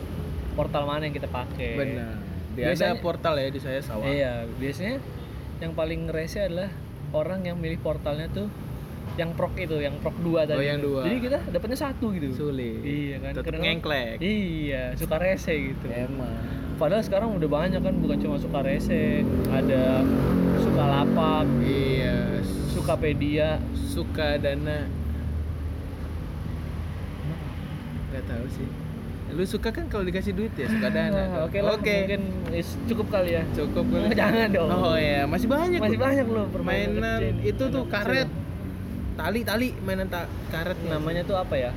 [0.52, 1.72] portal mana yang kita pakai.
[1.74, 2.14] Benar.
[2.50, 4.04] Dia ada Biasanya- portal ya di saya sawah.
[4.04, 4.96] Iya, biasanya
[5.60, 6.70] yang paling rese adalah
[7.10, 8.48] orang yang milih portalnya tuh
[9.18, 10.56] yang prok itu, yang prok 2 tadi.
[10.56, 11.02] Oh, yang dua.
[11.02, 12.30] Jadi kita dapatnya satu gitu.
[12.32, 12.78] Sulit.
[12.80, 13.32] Iya kan.
[13.34, 14.16] Tetep Kadang- ngengklek.
[14.18, 15.86] Iya, suka rese gitu.
[15.90, 16.36] Emang.
[16.78, 20.00] Padahal sekarang udah banyak kan bukan cuma suka rese, ada
[20.56, 22.40] suka lapak, Iya.
[22.70, 23.60] suka pedia.
[23.74, 24.86] Suka dana.
[28.10, 28.68] Gak tahu sih.
[29.30, 31.22] Lu suka kan kalau dikasih duit ya suka dana.
[31.32, 31.94] Ah, Oke lah, Oke.
[32.04, 32.22] mungkin
[32.52, 33.42] is- cukup kali ya.
[33.50, 34.12] Cukup Oh, kali.
[34.12, 34.68] jangan dong.
[34.68, 35.78] Oh iya, masih banyak.
[35.78, 36.04] Masih loh.
[36.04, 37.36] banyak loh permainan kecil.
[37.46, 38.26] itu tuh karet.
[38.26, 38.38] kecil.
[39.12, 41.70] Tali tali mainan tak karet Namanya tuh apa ya?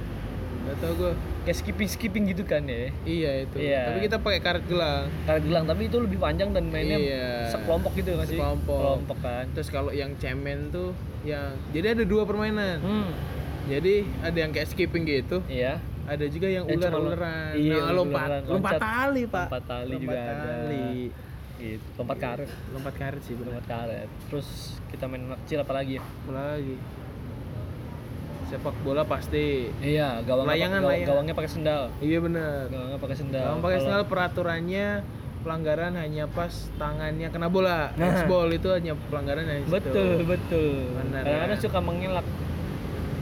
[0.63, 1.12] Gak tau gue.
[1.43, 2.88] Kayak skipping skipping gitu kan ya.
[3.03, 3.55] Iya itu.
[3.60, 3.81] Iya.
[3.86, 5.12] Tapi kita pakai karet gelang.
[5.24, 7.27] Karet gelang tapi itu lebih panjang dan mainnya Iya.
[7.51, 8.39] sekelompok gitu nggak sih?
[8.39, 8.79] Sekelompok.
[8.79, 9.45] Kelompok kan.
[9.51, 12.79] Terus kalau yang cemen tuh yang jadi ada dua permainan.
[12.79, 13.12] Hmm.
[13.63, 15.79] Jadi ada yang kayak skipping gitu, Iya.
[16.13, 17.51] Ada juga yang Yang ular-ularan.
[17.55, 18.79] iya, nah, lompat, lompat loncat.
[18.79, 19.46] tali, Pak.
[19.50, 20.34] Lompat tali juga ada.
[20.38, 20.91] tali.
[21.53, 21.86] Gitu.
[21.96, 22.50] Lompat karet.
[22.72, 23.50] Lompat karet sih, benar.
[23.53, 24.10] Lompat karet.
[24.29, 24.48] Terus
[24.89, 26.03] kita main anak kecil apa lagi ya?
[26.03, 26.75] Apa lagi?
[28.43, 29.72] Sepak bola pasti.
[29.79, 31.08] Iya, gawang Layangan, layangan.
[31.10, 31.84] gawangnya pakai sendal.
[31.98, 32.70] Iya benar.
[32.70, 33.43] Gawangnya pakai sendal.
[33.43, 34.88] Kalau pakai sendal peraturannya
[35.43, 37.91] pelanggaran hanya pas tangannya kena bola.
[37.93, 38.00] Nah.
[38.00, 39.75] Handsball itu hanya pelanggaran hanya di situ.
[39.75, 40.75] Betul, betul.
[40.96, 41.63] Benar, Kadang-kadang ya.
[41.63, 42.27] suka mengelak.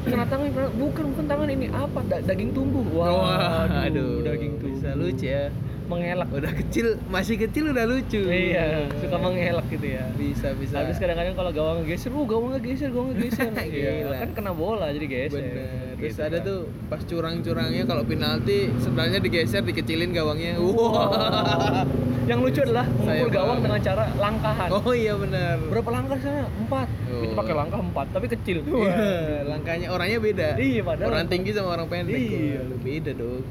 [0.01, 1.99] Kena tangan, bukan bukan tangan ini apa?
[2.09, 2.81] Da- daging tumbuh.
[2.89, 4.73] Wah, Wah, aduh, daging tumbuh.
[4.73, 5.53] bisa lucu ya.
[5.91, 6.27] Mengelak.
[6.31, 8.21] Udah kecil, masih kecil udah lucu.
[8.23, 10.07] Iya, suka mengelak gitu ya.
[10.15, 10.79] Bisa bisa.
[10.79, 13.49] Habis kadang-kadang kalau gawang geser, uh gawangnya geser, gawangnya geser.
[13.61, 14.17] Iya, Gila.
[14.17, 15.43] kan kena bola jadi geser.
[15.43, 15.99] Bener.
[15.99, 16.47] Terus Gitu ada kan.
[16.47, 20.55] tuh pas curang-curangnya kalau penalti sebenarnya digeser dikecilin gawangnya.
[20.57, 20.71] Wah.
[20.71, 21.83] Wah.
[22.31, 24.69] Yang lucu adalah memukul gawang dengan cara langkahan.
[24.71, 25.57] Oh iya benar.
[25.67, 26.47] Berapa langkah sana?
[26.55, 26.87] Empat.
[27.11, 27.21] Oh.
[27.21, 28.57] Itu pakai langkah empat, tapi kecil.
[28.63, 28.95] Iya,
[29.43, 30.49] langkahnya orangnya beda.
[30.55, 32.15] Iya, padahal- orang tinggi sama orang pendek.
[32.15, 32.61] Iya.
[32.77, 33.43] Beda dong.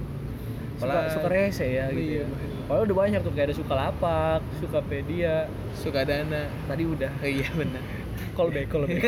[0.80, 2.00] Suka, suka rese ya gitu.
[2.00, 2.24] Iya.
[2.24, 2.26] ya.
[2.64, 5.36] Padahal udah banyak tuh kayak ada suka lapak, suka pedia.
[5.74, 6.48] Suka dana.
[6.64, 7.10] Tadi udah.
[7.12, 7.82] Oh, iya benar.
[8.32, 9.02] Call back, call back.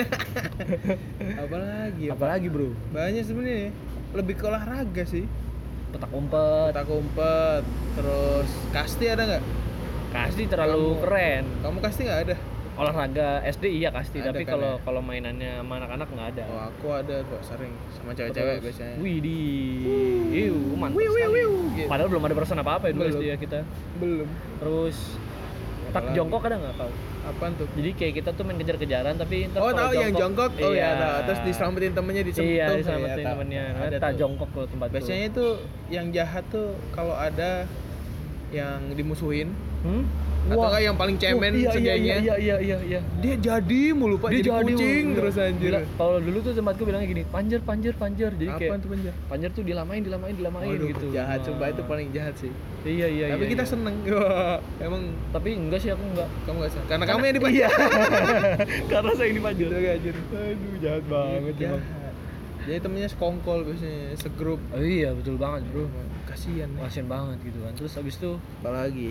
[1.43, 2.13] Apalagi ya?
[2.13, 2.71] Apalagi bro?
[2.91, 3.71] Banyak sebenarnya.
[4.13, 5.25] Lebih ke olahraga sih.
[5.93, 6.73] Petak umpet.
[6.73, 7.63] Petak umpet,
[7.95, 9.43] terus kasti ada nggak?
[10.13, 11.45] Kasti terlalu Kamu- keren.
[11.61, 12.37] Kamu kasti nggak ada?
[12.83, 14.83] Olahraga SD iya kasti, Ada tapi kan kalau ya?
[14.83, 16.45] kalau mainannya sama anak-anak nggak ada.
[16.49, 18.95] Oh aku ada kok sering sama cewek-cewek biasanya.
[18.99, 19.39] Wih di,
[20.35, 21.35] Iu, mantap Wiu, wiu, sekali.
[21.39, 21.87] wiu, gitu.
[21.87, 23.15] Padahal belum ada perasaan apa-apa ya dulu Belum.
[23.15, 23.59] SD ya kita.
[23.97, 24.29] Belum.
[24.59, 24.97] Terus
[25.93, 26.93] tak jongkok ada nggak kau?
[27.23, 27.69] Apaan tuh?
[27.71, 30.51] Jadi kayak kita tuh main kejar-kejaran tapi Oh kalau tahu yang jongkok?
[30.59, 30.83] Oh iya.
[30.83, 31.19] ya tahu.
[31.23, 32.51] Terus diselamatin temennya disentuh.
[32.51, 33.31] Iya, ya, diselamatin tahu.
[33.31, 33.63] temennya.
[33.79, 34.89] Ada Tak jongkok tuh tempat.
[34.91, 35.47] Biasanya itu
[35.87, 37.69] yang jahat tuh kalau ada
[38.51, 40.07] yang dimusuhin Hmm?
[40.45, 40.69] Atau Wah.
[40.69, 42.15] enggak yang paling cemen Oh, iya, iya, segayanya.
[42.17, 43.01] iya, iya, iya, iya.
[43.17, 45.17] Dia jadi mulu Pak jadi, kucing mulu.
[45.17, 45.73] terus anjir.
[45.93, 48.31] Kalau dulu tuh tempatku bilangnya gini, panjer, panjer, panjer.
[48.33, 49.15] Jadi Apaan kayak tuh penjara?
[49.29, 51.07] panjer tuh dilamain, dilamain, dilamain Waduh, gitu.
[51.11, 51.47] jahat Nah.
[51.47, 52.51] coba itu paling jahat sih.
[52.83, 53.71] Iya, iya, Tapi iya, kita iya.
[53.71, 53.95] seneng.
[54.87, 56.29] Emang Tapi enggak sih aku enggak.
[56.43, 56.87] kamu gak seneng?
[56.89, 57.55] Karena, kamu yang dipanjat.
[57.55, 57.69] Iya.
[58.93, 59.69] Karena saya yang dipanjer.
[59.71, 60.15] anjir.
[60.19, 61.79] Aduh, jahat banget Jahat.
[61.79, 61.85] emang.
[62.63, 64.61] Jadi temennya sekongkol biasanya, segrup.
[64.71, 65.91] Oh iya, betul banget, Bro.
[66.25, 66.71] Kasihan.
[66.71, 66.81] nih.
[66.81, 67.73] Kasian banget gitu kan.
[67.75, 69.11] Terus habis itu Apalagi?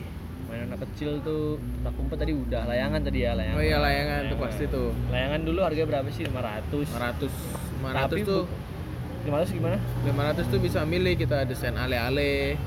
[0.52, 3.56] Main anak kecil tuh tak umpet tadi udah layangan tadi ya layangan.
[3.56, 4.92] Oh iya layangan tuh pasti tuh.
[5.08, 6.28] Layangan dulu harganya berapa sih?
[6.28, 6.92] 500.
[6.92, 7.32] 500
[7.80, 9.78] 500 Tapi tuh bu- 500 gimana?
[10.04, 12.60] 500 tuh bisa milih kita desain ale-ale.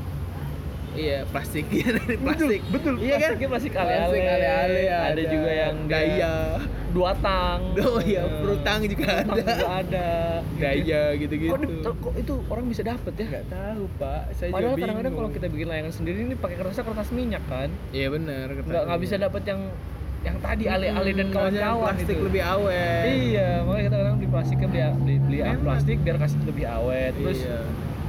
[0.94, 2.61] Iya, plastik ya dari plastik.
[2.70, 2.94] betul.
[2.97, 3.37] Iya kan?
[3.37, 4.01] Plastik ale-ale.
[4.09, 6.35] Plastik ale-ale Ada juga yang gaya.
[6.94, 7.61] Dua tang.
[7.85, 9.52] Oh iya, Eh, frutang juga frutang ada.
[9.52, 10.09] juga ada.
[10.54, 11.54] Kok, gitu-gitu.
[11.59, 13.26] di- kok itu orang bisa dapet ya?
[13.28, 14.22] Nggak tahu, Pak.
[14.33, 17.68] Saya Padahal juga kadang-kadang kalau kita bikin layangan sendiri ini pakai kertasnya kertas minyak kan.
[17.90, 19.61] Iya benar, Nggak nggak bisa dapet yang
[20.24, 22.24] yang tadi ale-ale dan kawan-kawan plastik itu.
[22.24, 23.04] lebih awet.
[23.04, 25.61] Iya, makanya kita kadang di plastiknya beli beli, beli Enak.
[25.61, 27.12] plastik biar kasih lebih awet.
[27.14, 27.59] Terus Iya.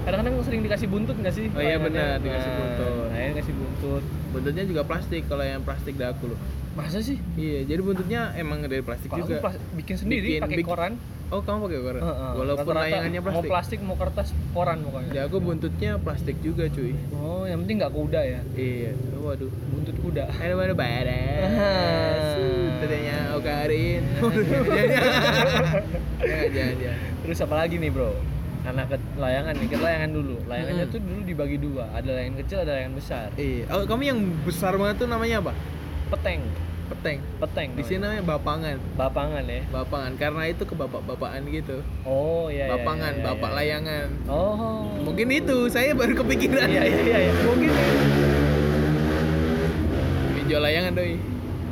[0.01, 1.45] kadang-kadang sering dikasih buntut nggak sih?
[1.49, 3.07] Oh iya, benar, dikasih Nah, buntut.
[3.09, 4.03] Nah, ini kasih buntut.
[4.31, 6.39] Buntutnya juga plastik kalau yang plastik daku loh.
[6.75, 7.15] Masa sih?
[7.33, 9.39] Iya, jadi buntutnya emang dari plastik juga.
[9.39, 10.93] plas- bikin sendiri Bikin- pakai koran.
[11.25, 12.01] Oh, kamu pakai koran?
[12.01, 12.31] Heeh.
[12.35, 13.49] Walaupun Rata-rata layangannya Mau plastik.
[13.49, 15.11] plastik mau kertas koran pokoknya.
[15.11, 16.91] Ya aku buntutnya plastik juga, cuy.
[17.15, 18.41] Oh, yang penting nggak kuda ya.
[18.53, 18.91] Iya.
[19.17, 19.49] Waduh.
[19.71, 20.27] Buntut kuda.
[20.29, 21.49] Ada mana badass.
[22.83, 24.03] Tetenya Okarin.
[26.21, 26.75] Jangan jangan.
[26.77, 26.99] jangan.
[27.21, 28.11] Terus apa lagi nih bro?
[28.65, 30.35] Anak ke layangan nih, kita layangan dulu.
[30.43, 30.91] Layangannya Hmm.
[30.91, 33.27] tuh dulu dibagi dua, ada layangan kecil, ada layangan besar.
[33.35, 33.63] Iya.
[33.69, 35.53] Oh, kamu yang besar banget tuh namanya apa?
[36.05, 36.41] Peteng,
[36.85, 37.17] Peteng.
[37.41, 37.69] peteng.
[37.73, 38.77] Di sini namanya bapangan.
[38.93, 39.61] bapangan ya.
[39.73, 41.81] Bapangan karena itu ke bapak-bapakan gitu.
[42.05, 42.69] Oh iya.
[42.69, 43.57] iya, bapangan, iya, iya, bapak iya.
[43.57, 44.07] layangan.
[44.29, 44.85] Oh.
[45.01, 46.69] Mungkin itu, saya baru kepikiran.
[46.69, 47.17] Iya iya iya.
[47.25, 47.33] iya.
[47.41, 47.69] Mungkin.
[47.73, 47.87] ya.
[50.45, 51.17] Jual layangan doi.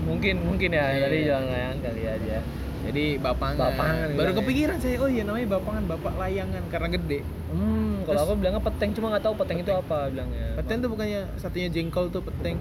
[0.03, 1.01] Mungkin mungkin ya Iya.
[1.05, 2.37] tadi jalan layangan kali aja.
[2.83, 3.69] Jadi bapangan.
[3.71, 4.97] Bapangan baru kepikiran saya.
[4.99, 7.19] Oh iya namanya bapangan, bapak layangan karena gede.
[7.53, 10.57] Hmm, kalau aku bilangnya peteng cuma nggak tahu peteng, itu apa bilangnya.
[10.57, 12.57] Peteng tuh bukannya satunya jengkol tuh peteng.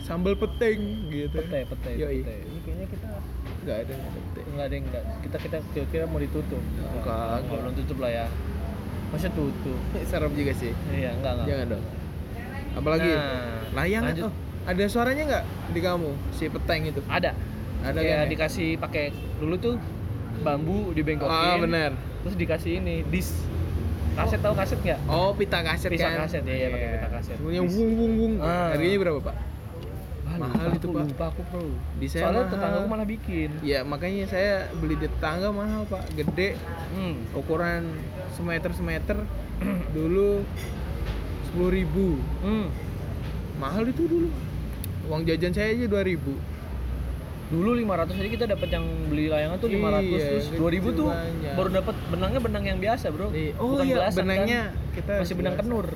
[0.00, 1.36] Sambal peteng gitu.
[1.36, 2.20] Pete, pete, Yoi.
[2.20, 2.34] pete.
[2.42, 3.08] Ini kayaknya kita
[3.60, 4.44] Enggak ada peteng.
[4.46, 5.04] enggak ada yang enggak.
[5.20, 6.62] Kita kita kira-kira mau ditutup.
[6.62, 8.26] Enggak, Enggak, belum tutup lah ya.
[9.10, 9.78] Masa tutup?
[10.02, 10.72] Serem juga sih.
[10.90, 11.46] Iya, enggak enggak.
[11.46, 11.84] Jangan dong.
[12.72, 14.10] Apalagi Nah, layangan.
[14.10, 14.24] lanjut.
[14.24, 17.00] Oh, ada suaranya nggak di kamu si peteng itu?
[17.04, 17.30] Ada.
[17.80, 18.20] Ada Kayak kan?
[18.20, 18.30] ya?
[18.30, 19.04] dikasih pakai
[19.36, 19.74] dulu tuh
[20.40, 21.32] bambu dibengkokin.
[21.34, 21.90] Ah benar.
[22.22, 23.32] Terus dikasih ini dis.
[24.10, 25.00] Kaset tahu kaset nggak?
[25.06, 26.26] Oh pita kaset Pita kan?
[26.26, 27.36] kaset, iya, pakai pita kaset.
[27.36, 27.46] Dis.
[27.72, 28.34] wung wung wung.
[28.38, 28.68] Ah.
[28.70, 29.34] Harganya berapa pak?
[30.40, 31.04] Ah, Mahal lupa itu, aku, Pak.
[31.06, 31.62] Lupa aku, Bro.
[31.94, 32.52] Di saya Soalnya mahal.
[32.54, 33.50] tetanggaku malah bikin.
[33.60, 36.56] Ya makanya saya beli di tetangga mahal pak, gede,
[36.90, 37.14] Hmm.
[37.32, 37.82] ukuran
[38.32, 39.18] semeter semeter,
[39.96, 40.40] dulu
[41.44, 42.06] sepuluh ribu,
[42.40, 42.72] Hmm.
[43.56, 44.28] mahal itu dulu.
[45.06, 46.32] Uang jajan saya aja dua ribu.
[47.50, 51.10] Dulu 500 jadi kita dapat yang beli layangan tuh 500 Iya, terus kecil 2000 tuh
[51.10, 51.52] banyak.
[51.52, 53.26] baru dapat benangnya benang yang biasa, Bro.
[53.26, 54.94] Oh Bukan iya, gelasan, benangnya kan?
[54.94, 55.86] kita masih benang kenur,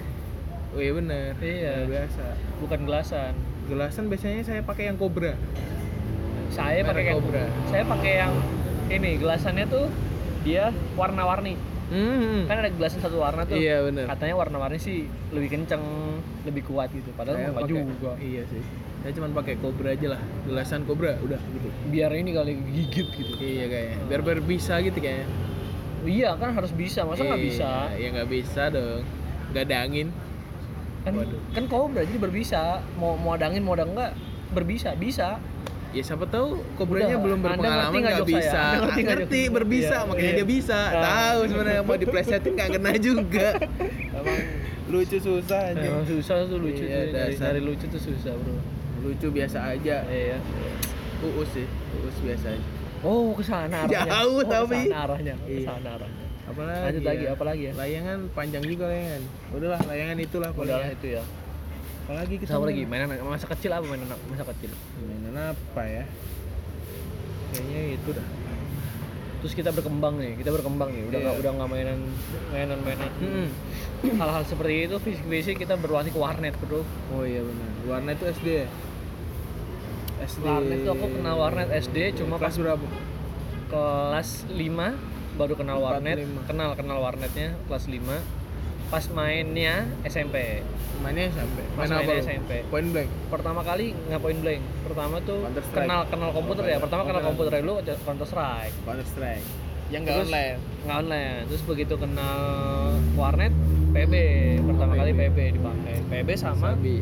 [0.75, 1.31] Oh iya bener.
[1.39, 1.73] Iya.
[1.87, 2.25] Biasa.
[2.59, 3.33] bukan gelasan.
[3.65, 5.39] Gelasan biasanya saya pakai yang kobra.
[6.51, 7.45] Saya pakai yang Cobra.
[7.67, 8.33] saya pakai yang
[8.87, 9.87] ini gelasannya tuh
[10.43, 11.55] dia warna-warni.
[11.85, 12.47] Hmm.
[12.47, 13.55] Kan ada gelasan satu warna tuh.
[13.55, 14.07] Iya bener.
[14.07, 15.83] Katanya warna-warni sih lebih kenceng,
[16.43, 17.11] lebih kuat gitu.
[17.13, 18.13] Padahal pakai- juga.
[18.19, 18.63] Iya sih.
[19.03, 20.23] Saya cuma pakai kobra aja lah.
[20.45, 21.69] Gelasan kobra udah gitu.
[21.89, 23.35] Biar ini kali gigit gitu.
[23.37, 23.99] Iya kayaknya.
[24.07, 25.29] Biar biar bisa gitu kayaknya.
[26.05, 27.71] Iya kan harus bisa, masa nggak Iya, bisa?
[27.97, 29.03] Ya nggak bisa dong.
[29.51, 30.09] Nggak ada angin.
[31.05, 31.41] Kan Waduh.
[31.53, 32.63] kan kobra jadi berbisa.
[32.97, 34.13] Mau mau ada angin mau ada enggak
[34.51, 35.37] berbisa, bisa.
[35.95, 38.27] Ya siapa tahu kobranya belum berpengalaman ngerti nggak saya?
[38.27, 38.63] bisa.
[38.75, 39.53] Ngerti ngerti jok?
[39.55, 40.39] berbisa Iya, makanya iya.
[40.41, 40.79] dia bisa.
[40.81, 41.03] Ah.
[41.07, 43.49] Tahu sebenarnya mau diplesetin nggak kena juga.
[44.19, 44.41] Emang
[44.91, 45.79] lucu susah aja.
[45.81, 46.99] Emang susah tuh lucu Iya,
[47.31, 47.39] tuh.
[47.39, 48.59] Dari, lucu tuh susah, Bro.
[49.05, 49.97] Lucu biasa aja.
[50.09, 50.39] Iya.
[51.23, 51.67] Uus sih.
[52.03, 52.67] Uus biasa aja.
[53.05, 54.03] Oh, ke sana arahnya.
[54.09, 54.81] Jauh, oh, tapi.
[54.81, 55.35] Ke sana arahnya.
[55.39, 55.69] Ke Iya.
[55.79, 56.24] arahnya.
[56.45, 57.09] Apalagi Lanjut ya?
[57.09, 57.73] lagi, apa lagi ya?
[57.75, 59.23] Layangan panjang juga layangan.
[59.51, 60.97] Udahlah, layangan itulah Udahlah paling.
[60.97, 61.23] itu ya.
[62.05, 62.83] Apalagi kita apa lagi?
[62.85, 64.71] Mainan masa kecil apa mainan masa kecil?
[65.01, 66.05] Mainan apa ya?
[67.51, 68.27] Kayaknya itu dah.
[69.41, 71.03] Terus kita berkembang nih, kita berkembang nih.
[71.07, 71.25] Udah Iya.
[71.25, 71.99] nggak udah nggak mainan
[72.51, 73.49] mainan mainan Mm-mm.
[74.21, 76.85] hal-hal seperti itu fisik fisik kita berlatih ke warnet bro.
[77.11, 77.69] Oh iya benar.
[77.87, 78.67] Warnet itu SD ya?
[80.25, 80.45] SD.
[80.45, 82.87] Warnet tuh aku kenal warnet SD cuma pas kelas berapa?
[83.65, 84.61] kelas 5
[85.35, 88.45] baru kenal warnet, kenal kenal warnetnya kelas 5
[88.93, 90.63] pas mainnya SMP.
[91.03, 91.65] Mainnya sampai.
[91.75, 92.07] Pas Main apa?
[92.07, 92.23] mainnya?
[92.23, 92.53] SMP.
[92.71, 93.11] Point blank.
[93.27, 94.63] Pertama kali nggak point blank.
[94.87, 95.39] Pertama tuh
[95.75, 96.79] kenal kenal komputer ya.
[96.79, 98.75] Pertama Oh, kenal komputer dulu Counter Strike.
[98.87, 99.47] Counter Strike.
[99.91, 100.57] Yang nggak online.
[100.85, 102.39] nggak online terus begitu kenal
[103.15, 103.53] warnet
[103.93, 104.15] PB
[104.65, 105.01] pertama PB.
[105.03, 106.97] kali PB dipakai PB sama Sabi.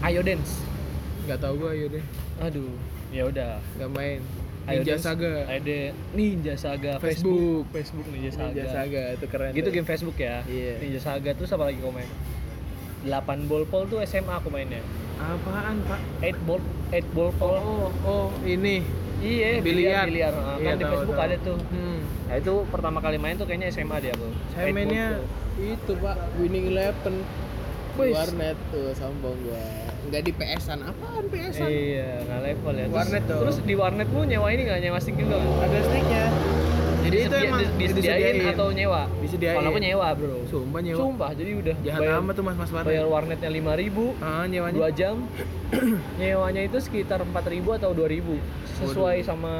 [0.00, 0.62] Ayo Dance
[1.26, 2.04] Nggak tahu gua ya deh.
[2.38, 2.70] aduh
[3.10, 4.20] ya udah Nggak main.
[4.68, 5.32] Ninja Saga.
[5.46, 5.78] ada
[6.12, 7.64] Ninja Saga Facebook.
[7.70, 9.50] Facebook Ninja Saga, Ninja Saga itu keren.
[9.52, 9.72] gitu tuh.
[9.72, 10.72] game Facebook ya Iya.
[10.78, 12.10] Ninja Saga terus apa lagi kau main
[13.02, 13.14] 8
[13.46, 14.82] ball pol tuh SMA aku mainnya
[15.16, 16.00] Apaan, Pak?
[16.20, 18.82] 8 ball 8 ball pol Oh, oh, ini.
[19.18, 20.04] iya biliar.
[20.04, 20.32] biliar, biliar.
[20.34, 21.24] Nah, Iya, kan di Facebook tahu.
[21.24, 21.98] ada tuh Hmm.
[22.26, 25.22] nah itu pertama kali main tuh kayaknya SMA dia aku Saya mainnya
[25.56, 27.16] itu pak Winning Eleven
[27.96, 29.64] warnet tuh sombong gua
[30.06, 32.84] nggak di PS-an apaan PS-an Iya, nggak level ya.
[32.84, 33.38] Terus, Warnet tuh.
[33.40, 35.36] terus di warnetmu nyewa ini nggak nyewa stick juga?
[35.36, 36.24] ada sticknya
[36.98, 39.02] jadi itu emang dis- disediain atau nyewa?
[39.20, 40.38] disediain Kalau aku nyewa bro.
[40.44, 43.72] sumpah nyewa Sumpah, jadi udah jahat bayar, amat tuh mas mas warnet bayar warnetnya lima
[43.74, 45.16] ribu, ah nyewanya dua jam.
[46.18, 48.38] Nyewanya itu sekitar empat ribu atau dua ribu,
[48.76, 49.52] sesuai sama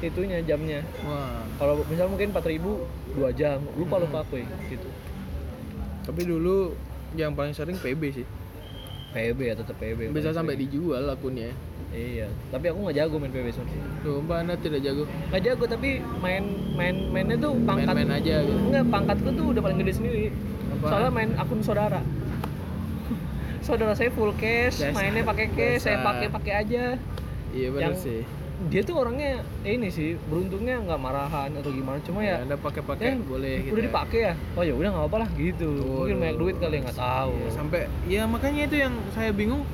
[0.00, 0.86] itunya jamnya.
[1.00, 4.04] wah Kalau misal mungkin empat ribu dua jam, lupa Hmm.
[4.04, 4.86] lupa aku ya, gitu.
[6.00, 6.74] tapi dulu
[7.12, 8.26] yang paling sering PB sih
[9.10, 9.98] PB ya tetap PB.
[10.10, 10.62] bisa sampai sering.
[10.66, 11.50] dijual akunnya
[11.90, 13.82] Iya, tapi aku nggak jago main PB sebenarnya.
[14.00, 18.60] sumpah anda tidak jago Nggak jago tapi main main mainnya tuh pangkat main-main aja gitu
[18.64, 20.24] Enggak, pangkatku tuh udah paling gede sendiri.
[20.70, 20.86] Apaan?
[20.86, 21.98] Soalnya main akun saudara.
[23.60, 26.06] saudara saya full cash, Dasar, mainnya pakai cash, saya dasar.
[26.06, 26.84] pakai pakai aja.
[27.50, 28.20] iya benar Yang- sih
[28.68, 29.30] Dia tuh orangnya
[29.62, 33.72] ini sih, beruntungnya nggak marahan atau gimana, cuma ya, anda pakai pakai ya, boleh gitu
[33.72, 34.34] udah dipakai ya.
[34.52, 35.68] Oh ya udah nggak apa-apa lah gitu.
[35.80, 36.20] Mungkin Waduh.
[36.20, 37.32] banyak duit kali nggak tahu.
[37.34, 39.64] Iya, sampai ya makanya itu yang saya bingung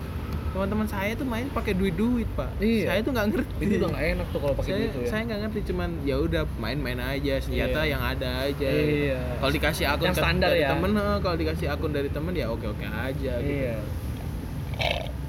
[0.48, 2.88] teman-teman saya tuh main pakai duit-duit pak Iya.
[2.88, 5.22] saya tuh nggak ngerti itu udah nggak enak tuh kalau pakai saya gitu ya saya
[5.26, 7.92] nggak ngerti cuman ya udah main-main aja senjata Iya.
[7.92, 9.20] yang ada aja Iya.
[9.36, 10.68] kalau dikasih akun Yang ke- standar dari ya.
[10.72, 13.76] temen eh, kalau dikasih akun dari temen ya oke oke aja gitu iya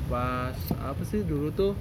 [0.08, 1.74] pas apa sih dulu tuh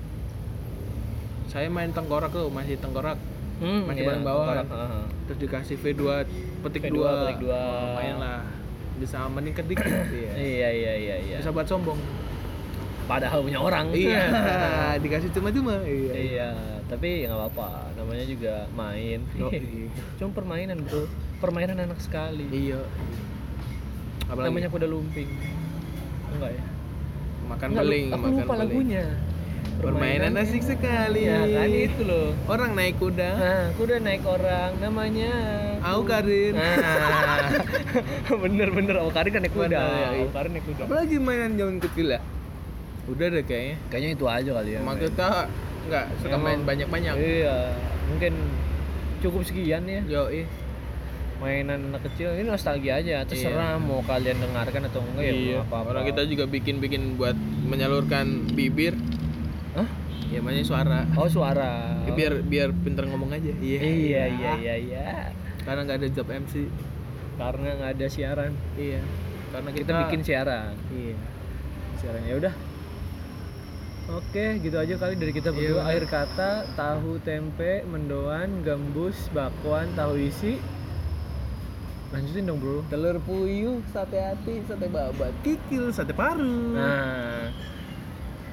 [1.46, 3.18] saya main tengkorak tuh masih tengkorak.
[3.56, 4.44] Hmm, Masih iya, bareng bawah.
[4.52, 4.66] tengkorak,
[5.24, 6.02] terus dikasih V2
[6.60, 7.60] petik V2, 2 petik dua.
[7.88, 8.40] lumayan lah.
[9.00, 10.32] Bisa meningkat dikit iya.
[10.36, 11.36] iya iya iya iya.
[11.40, 11.96] Bisa buat sombong.
[13.08, 13.96] Padahal punya orang.
[13.96, 14.28] Iya
[15.04, 16.12] dikasih cuma-cuma iya.
[16.12, 16.48] Iya
[16.86, 17.68] tapi ya nggak apa-apa.
[17.96, 19.24] Namanya juga main.
[19.40, 19.88] Oh, iya.
[20.20, 21.08] cuma permainan bro.
[21.40, 22.44] Permainan anak sekali.
[22.52, 22.84] Iya.
[24.28, 24.52] Apalagi?
[24.52, 25.30] Namanya kuda lumping.
[26.36, 26.64] Enggak ya?
[27.46, 28.60] Makan Enggak, beling aku makan lupa beling.
[28.60, 29.04] lagunya
[29.80, 31.28] permainan asik sekali.
[31.28, 32.32] Ya kan itu loh.
[32.46, 33.30] Orang naik kuda.
[33.36, 35.30] Nah kuda naik orang namanya
[35.84, 36.56] Aku Karin.
[36.56, 36.76] nah.
[38.42, 38.94] Bener bener.
[39.00, 39.76] Oh Karin kan naik kuda.
[39.76, 40.26] Bener, iya, iya.
[40.32, 40.82] Karin naik kuda.
[40.86, 42.20] Apalagi mainan zaman kecil ya?
[43.06, 43.76] Udah deh kayaknya.
[43.88, 44.98] Kayaknya itu aja kali ya main.
[44.98, 45.28] kita
[45.86, 47.12] nggak suka Emang- main banyak-banyak?
[47.14, 47.56] iya
[48.10, 48.32] mungkin
[49.22, 50.02] cukup sekian ya.
[50.06, 50.26] Yo
[51.36, 53.22] mainan anak kecil ini nostalgia aja.
[53.28, 53.84] Terserah Iya.
[53.84, 55.58] mau kalian dengarkan atau enggak ya iya.
[55.60, 57.36] apa apa orang kita juga bikin-bikin buat
[57.68, 58.96] menyalurkan bibir?
[60.30, 61.00] Ya makanya suara.
[61.14, 62.02] Oh suara.
[62.06, 63.52] Ya, biar biar pinter ngomong aja.
[63.62, 64.22] Iya iya.
[64.26, 65.06] iya iya iya.
[65.62, 66.66] Karena nggak ada job MC
[67.36, 68.52] karena nggak ada siaran.
[68.74, 69.02] Iya.
[69.52, 70.74] Karena kita, bikin siaran.
[70.90, 71.16] Iya.
[72.00, 72.54] Siaran ya udah.
[74.06, 75.82] Oke gitu aja kali dari kita Iya, berdua.
[75.82, 75.88] Bener.
[75.90, 80.62] akhir kata tahu tempe mendoan gambus bakwan tahu isi.
[82.14, 82.86] Lanjutin dong bro.
[82.86, 86.78] Telur puyuh sate hati sate babat kikil sate paru.
[86.78, 87.35] Nah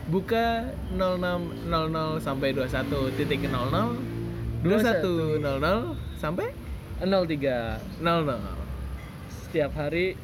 [0.08, 4.14] buka 0600 sampai 21 titik 00
[4.64, 6.48] 21 00 sampai
[7.00, 8.64] 03 00
[9.48, 10.16] setiap hari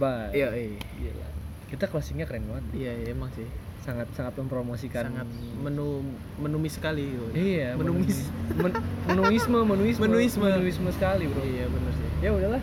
[0.00, 0.32] bye.
[0.34, 0.80] Iya iya.
[0.98, 1.28] Gila.
[1.70, 2.64] kita closingnya keren banget.
[2.74, 3.46] Iya iya, emang sih.
[3.86, 5.06] Sangat sangat mempromosikan.
[5.06, 5.28] Sangat
[5.62, 6.02] menu
[6.42, 8.26] menumis sekali iya menumis.
[8.58, 8.74] men,
[9.06, 10.02] menuisme menuisme.
[10.02, 10.48] Menuisme.
[10.50, 11.44] menuisme sekali bro.
[11.46, 12.08] Iya bener sih.
[12.24, 12.62] Ya udahlah.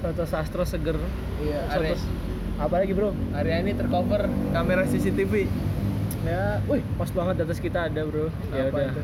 [0.00, 0.96] Soto sastro seger.
[1.44, 1.94] Iya soto
[2.60, 3.10] apa lagi bro?
[3.32, 5.48] Hari ini tercover kamera CCTV
[6.22, 6.60] ya.
[6.68, 8.28] Wih pas banget atas kita ada bro.
[8.52, 8.92] Ya Apa udah.
[8.92, 9.02] itu?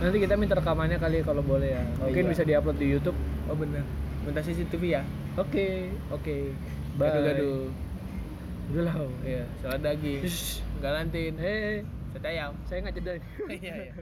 [0.00, 1.84] nanti kita minta rekamannya kali ya, kalau boleh ya.
[2.00, 2.30] Mungkin Iya.
[2.30, 3.16] bisa diupload di YouTube.
[3.46, 3.84] Oh bener.
[4.22, 5.02] Minta CCTV ya?
[5.36, 5.92] Oke.
[6.10, 6.50] Oke.
[6.92, 7.06] Bye.
[7.06, 7.70] gaduh-gaduh
[8.70, 8.94] udah lah.
[9.22, 10.22] Iya salad daging
[10.78, 11.34] galantin.
[12.10, 13.12] Sate ayam saya nggak jeda.
[13.54, 13.94] Iya iya